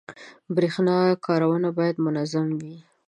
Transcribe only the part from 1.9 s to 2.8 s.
منظم وي.